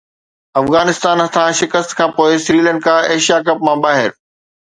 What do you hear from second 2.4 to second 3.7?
Sri Lanka Asia ڪپ